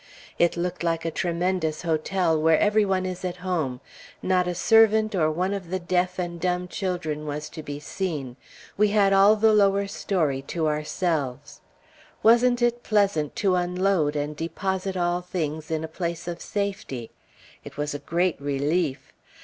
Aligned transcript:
It 0.39 0.57
looked 0.57 0.81
like 0.83 1.05
a 1.05 1.11
tremendous 1.11 1.83
hotel 1.83 2.41
where 2.41 2.57
every 2.57 2.83
one 2.85 3.05
is 3.05 3.23
at 3.23 3.35
home; 3.45 3.81
not 4.23 4.47
a 4.47 4.55
servant 4.55 5.13
or 5.13 5.29
one 5.29 5.53
of 5.53 5.69
the 5.69 5.77
deaf 5.77 6.17
and 6.17 6.41
dumb 6.41 6.67
children 6.67 7.27
was 7.27 7.49
to 7.49 7.61
be 7.61 7.79
seen; 7.79 8.35
we 8.79 8.87
had 8.87 9.13
all 9.13 9.35
the 9.35 9.53
lower 9.53 9.85
story 9.85 10.41
to 10.41 10.67
ourselves. 10.67 11.59
Wasn't 12.23 12.63
it 12.63 12.81
pleasant 12.81 13.35
to 13.35 13.53
unload, 13.53 14.15
and 14.15 14.35
deposit 14.35 14.97
all 14.97 15.21
things 15.21 15.69
in 15.69 15.83
a 15.83 15.87
place 15.87 16.27
of 16.27 16.41
safety! 16.41 17.11
It 17.63 17.77
was 17.77 17.93
a 17.93 17.99
great 17.99 18.41
relief. 18.41 19.13